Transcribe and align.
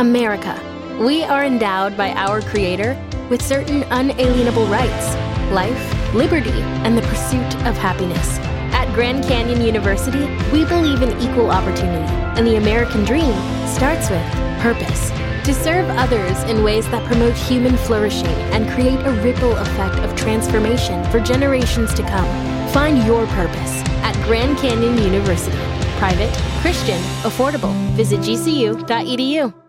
America. 0.00 0.58
We 0.98 1.24
are 1.24 1.44
endowed 1.44 1.94
by 1.94 2.12
our 2.12 2.40
Creator 2.40 2.96
with 3.28 3.42
certain 3.42 3.82
unalienable 3.90 4.64
rights 4.64 5.14
life, 5.52 6.14
liberty, 6.14 6.62
and 6.84 6.96
the 6.96 7.02
pursuit 7.02 7.54
of 7.66 7.76
happiness. 7.76 8.38
At 8.72 8.90
Grand 8.94 9.24
Canyon 9.24 9.60
University, 9.60 10.24
we 10.52 10.64
believe 10.64 11.02
in 11.02 11.10
equal 11.20 11.50
opportunity, 11.50 12.10
and 12.38 12.46
the 12.46 12.56
American 12.56 13.04
dream 13.04 13.34
starts 13.66 14.08
with 14.08 14.24
purpose. 14.62 15.10
To 15.44 15.52
serve 15.52 15.86
others 15.90 16.38
in 16.44 16.64
ways 16.64 16.88
that 16.90 17.04
promote 17.04 17.34
human 17.34 17.76
flourishing 17.76 18.38
and 18.54 18.70
create 18.70 19.00
a 19.00 19.12
ripple 19.22 19.54
effect 19.58 19.96
of 19.96 20.16
transformation 20.16 21.04
for 21.10 21.20
generations 21.20 21.92
to 21.92 22.02
come. 22.04 22.70
Find 22.72 23.04
your 23.04 23.26
purpose 23.26 23.82
at 24.00 24.14
Grand 24.24 24.56
Canyon 24.56 24.96
University. 24.96 25.58
Private, 25.98 26.34
Christian, 26.62 27.00
affordable. 27.22 27.74
Visit 27.96 28.20
gcu.edu. 28.20 29.59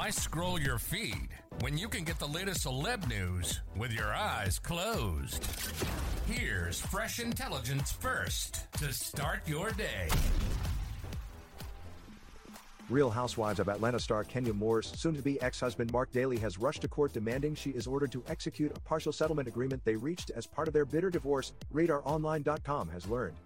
Why 0.00 0.08
scroll 0.08 0.58
your 0.58 0.78
feed 0.78 1.28
when 1.60 1.76
you 1.76 1.86
can 1.86 2.04
get 2.04 2.18
the 2.18 2.26
latest 2.26 2.64
celeb 2.64 3.06
news 3.06 3.60
with 3.76 3.92
your 3.92 4.14
eyes 4.14 4.58
closed? 4.58 5.44
Here's 6.26 6.80
fresh 6.80 7.20
intelligence 7.20 7.92
first 7.92 8.72
to 8.78 8.94
start 8.94 9.46
your 9.46 9.72
day. 9.72 10.08
Real 12.88 13.10
Housewives 13.10 13.60
of 13.60 13.68
Atlanta 13.68 14.00
star 14.00 14.24
Kenya 14.24 14.54
Moore's 14.54 14.90
soon 14.96 15.14
to 15.14 15.20
be 15.20 15.38
ex 15.42 15.60
husband 15.60 15.92
Marc 15.92 16.10
Daly 16.12 16.38
has 16.38 16.56
rushed 16.56 16.80
to 16.80 16.88
court 16.88 17.12
demanding 17.12 17.54
she 17.54 17.68
is 17.68 17.86
ordered 17.86 18.12
to 18.12 18.24
execute 18.26 18.74
a 18.74 18.80
partial 18.80 19.12
settlement 19.12 19.48
agreement 19.48 19.84
they 19.84 19.96
reached 19.96 20.30
as 20.30 20.46
part 20.46 20.66
of 20.66 20.72
their 20.72 20.86
bitter 20.86 21.10
divorce, 21.10 21.52
RadarOnline.com 21.74 22.88
has 22.88 23.06
learned. 23.06 23.36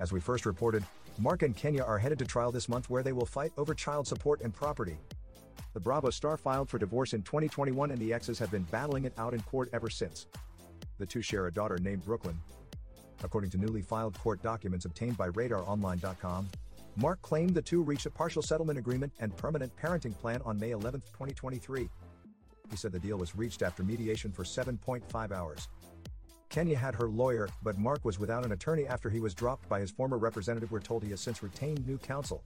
As 0.00 0.12
we 0.12 0.20
first 0.20 0.44
reported, 0.44 0.84
Marc 1.16 1.40
and 1.40 1.56
Kenya 1.56 1.82
are 1.82 1.98
headed 1.98 2.18
to 2.18 2.26
trial 2.26 2.52
this 2.52 2.68
month 2.68 2.90
where 2.90 3.02
they 3.02 3.12
will 3.12 3.24
fight 3.24 3.52
over 3.56 3.72
child 3.72 4.06
support 4.06 4.42
and 4.42 4.52
property. 4.52 4.98
The 5.78 5.84
Bravo 5.84 6.10
star 6.10 6.36
filed 6.36 6.68
for 6.68 6.76
divorce 6.76 7.12
in 7.12 7.22
2021 7.22 7.92
and 7.92 8.00
the 8.00 8.12
exes 8.12 8.36
have 8.40 8.50
been 8.50 8.64
battling 8.64 9.04
it 9.04 9.12
out 9.16 9.32
in 9.32 9.40
court 9.42 9.70
ever 9.72 9.88
since. 9.88 10.26
The 10.98 11.06
two 11.06 11.22
share 11.22 11.46
a 11.46 11.52
daughter 11.52 11.78
named 11.78 12.04
Brooklyn. 12.04 12.36
According 13.22 13.50
to 13.50 13.58
newly 13.58 13.82
filed 13.82 14.18
court 14.18 14.42
documents 14.42 14.86
obtained 14.86 15.16
by 15.16 15.28
RadarOnline.com, 15.28 16.48
Marc 16.96 17.22
claimed 17.22 17.54
the 17.54 17.62
two 17.62 17.84
reached 17.84 18.06
a 18.06 18.10
partial 18.10 18.42
settlement 18.42 18.76
agreement 18.76 19.12
and 19.20 19.36
permanent 19.36 19.70
parenting 19.76 20.18
plan 20.18 20.42
on 20.44 20.58
May 20.58 20.72
11, 20.72 21.00
2023. 21.12 21.88
He 22.68 22.76
said 22.76 22.90
the 22.90 22.98
deal 22.98 23.16
was 23.16 23.36
reached 23.36 23.62
after 23.62 23.84
mediation 23.84 24.32
for 24.32 24.42
7.5 24.42 25.30
hours. 25.30 25.68
Kenya 26.48 26.76
had 26.76 26.96
her 26.96 27.08
lawyer, 27.08 27.48
but 27.62 27.78
Marc 27.78 28.04
was 28.04 28.18
without 28.18 28.44
an 28.44 28.50
attorney 28.50 28.88
after 28.88 29.08
he 29.08 29.20
was 29.20 29.32
dropped 29.32 29.68
by 29.68 29.78
his 29.78 29.92
former 29.92 30.18
representative. 30.18 30.72
We're 30.72 30.80
told 30.80 31.04
he 31.04 31.10
has 31.10 31.20
since 31.20 31.40
retained 31.40 31.86
new 31.86 31.98
counsel. 31.98 32.42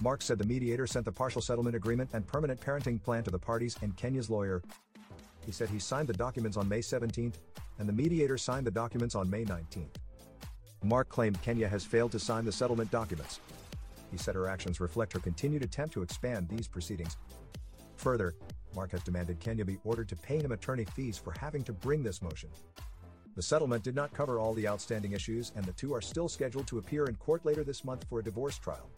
Marc 0.00 0.22
said 0.22 0.38
the 0.38 0.44
mediator 0.44 0.86
sent 0.86 1.04
the 1.04 1.12
partial 1.12 1.40
settlement 1.40 1.76
agreement 1.76 2.10
and 2.12 2.26
permanent 2.26 2.60
parenting 2.60 3.02
plan 3.02 3.22
to 3.22 3.30
the 3.30 3.38
parties 3.38 3.76
and 3.80 3.96
Kenya's 3.96 4.28
lawyer. 4.28 4.60
He 5.46 5.52
said 5.52 5.68
he 5.68 5.78
signed 5.78 6.08
the 6.08 6.14
documents 6.14 6.56
on 6.56 6.68
May 6.68 6.80
17th, 6.80 7.34
and 7.78 7.88
the 7.88 7.92
mediator 7.92 8.36
signed 8.36 8.66
the 8.66 8.70
documents 8.70 9.14
on 9.14 9.30
May 9.30 9.44
19th. 9.44 9.96
Marc 10.82 11.08
claimed 11.08 11.40
Kenya 11.42 11.68
has 11.68 11.84
failed 11.84 12.12
to 12.12 12.18
sign 12.18 12.44
the 12.44 12.52
settlement 12.52 12.90
documents. 12.90 13.40
He 14.10 14.18
said 14.18 14.34
her 14.34 14.48
actions 14.48 14.80
reflect 14.80 15.12
her 15.12 15.20
continued 15.20 15.62
attempt 15.62 15.94
to 15.94 16.02
expand 16.02 16.48
these 16.48 16.68
proceedings. 16.68 17.16
Further, 17.96 18.34
Marc 18.74 18.90
has 18.90 19.02
demanded 19.02 19.40
Kenya 19.40 19.64
be 19.64 19.78
ordered 19.84 20.08
to 20.08 20.16
pay 20.16 20.38
him 20.38 20.52
attorney 20.52 20.84
fees 20.84 21.16
for 21.16 21.32
having 21.38 21.62
to 21.64 21.72
bring 21.72 22.02
this 22.02 22.20
motion. 22.20 22.50
The 23.36 23.42
settlement 23.42 23.82
did 23.82 23.94
not 23.94 24.12
cover 24.12 24.38
all 24.38 24.54
the 24.54 24.68
outstanding 24.68 25.12
issues, 25.12 25.52
and 25.56 25.64
the 25.64 25.72
two 25.72 25.94
are 25.94 26.00
still 26.00 26.28
scheduled 26.28 26.66
to 26.68 26.78
appear 26.78 27.06
in 27.06 27.14
court 27.16 27.44
later 27.44 27.64
this 27.64 27.84
month 27.84 28.04
for 28.08 28.18
a 28.18 28.24
divorce 28.24 28.58
trial. 28.58 28.90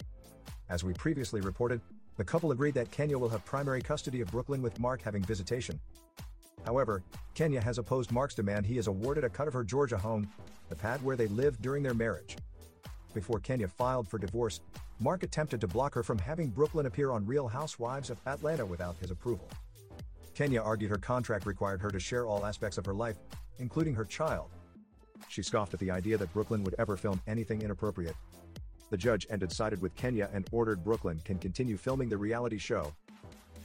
As 0.69 0.83
we 0.83 0.93
previously 0.93 1.39
reported, 1.39 1.79
the 2.17 2.23
couple 2.23 2.51
agreed 2.51 2.73
that 2.73 2.91
Kenya 2.91 3.17
will 3.17 3.29
have 3.29 3.45
primary 3.45 3.81
custody 3.81 4.21
of 4.21 4.31
Brooklyn 4.31 4.61
with 4.61 4.79
Marc 4.79 5.01
having 5.01 5.23
visitation. 5.23 5.79
However, 6.65 7.03
Kenya 7.35 7.61
has 7.61 7.77
opposed 7.77 8.11
Marc's 8.11 8.35
demand 8.35 8.65
he 8.65 8.77
is 8.77 8.87
awarded 8.87 9.23
a 9.23 9.29
cut 9.29 9.47
of 9.47 9.53
her 9.53 9.63
Georgia 9.63 9.97
home, 9.97 10.29
the 10.67 10.75
pad 10.75 11.01
where 11.03 11.15
they 11.15 11.27
lived 11.27 11.61
during 11.61 11.83
their 11.83 11.93
marriage. 11.93 12.35
Before 13.13 13.39
Kenya 13.39 13.67
filed 13.67 14.09
for 14.09 14.17
divorce, 14.17 14.59
Marc 14.99 15.23
attempted 15.23 15.61
to 15.61 15.67
block 15.67 15.93
her 15.93 16.03
from 16.03 16.17
having 16.17 16.49
Brooklyn 16.49 16.87
appear 16.87 17.11
on 17.11 17.25
Real 17.25 17.47
Housewives 17.47 18.09
of 18.09 18.19
Atlanta 18.25 18.65
without 18.65 18.97
his 18.99 19.11
approval. 19.11 19.47
Kenya 20.35 20.61
argued 20.61 20.91
her 20.91 20.97
contract 20.97 21.45
required 21.45 21.79
her 21.81 21.89
to 21.89 21.99
share 21.99 22.25
all 22.25 22.45
aspects 22.45 22.77
of 22.77 22.85
her 22.85 22.93
life, 22.93 23.17
including 23.59 23.95
her 23.95 24.05
child. 24.05 24.49
She 25.29 25.41
scoffed 25.41 25.73
at 25.73 25.79
the 25.79 25.91
idea 25.91 26.17
that 26.17 26.33
Brooklyn 26.33 26.63
would 26.63 26.75
ever 26.77 26.97
film 26.97 27.21
anything 27.27 27.61
inappropriate. 27.61 28.15
The 28.89 28.97
judge 28.97 29.27
ended 29.29 29.51
sided 29.51 29.81
with 29.81 29.95
Kenya 29.95 30.29
and 30.33 30.47
ordered 30.51 30.83
Brooklyn 30.83 31.19
can 31.25 31.37
continue 31.37 31.77
filming 31.77 32.09
the 32.09 32.17
reality 32.17 32.57
show. 32.57 32.93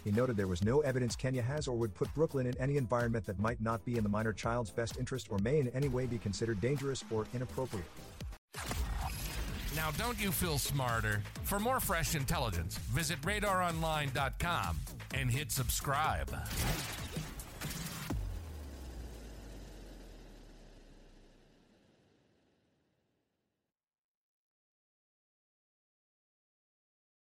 He 0.05 0.11
noted 0.11 0.37
there 0.37 0.49
was 0.49 0.65
no 0.65 0.81
evidence 0.81 1.15
Kenya 1.15 1.43
has 1.43 1.69
or 1.69 1.77
would 1.77 1.95
put 1.95 2.13
Brooklyn 2.15 2.47
in 2.47 2.59
any 2.59 2.77
environment 2.77 3.25
that 3.27 3.39
might 3.39 3.61
not 3.61 3.85
be 3.85 3.97
in 3.97 4.03
the 4.03 4.09
minor 4.09 4.33
child's 4.33 4.71
best 4.71 4.99
interest 4.99 5.29
or 5.31 5.39
may 5.39 5.61
in 5.61 5.69
any 5.69 5.89
way 5.89 6.07
be 6.07 6.19
considered 6.19 6.61
dangerous 6.61 7.05
or 7.11 7.27
inappropriate. 7.35 7.87
Now, 9.77 9.91
don't 9.93 10.21
you 10.21 10.33
feel 10.33 10.59
smarter? 10.59 11.23
For 11.45 11.59
more 11.59 11.81
fresh 11.81 12.15
intelligence, 12.15 12.77
visit 12.79 13.21
radaronline.com 13.23 14.81
and 15.15 15.31
hit 15.31 15.51
subscribe. 15.51 16.29